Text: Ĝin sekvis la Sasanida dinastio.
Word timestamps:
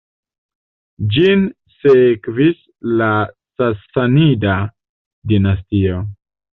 Ĝin 1.17 1.43
sekvis 1.75 2.59
la 3.03 3.13
Sasanida 3.35 4.61
dinastio. 5.33 6.07